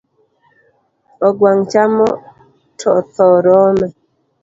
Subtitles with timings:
[1.27, 2.07] Ogwang chamo
[2.79, 3.87] to tho rome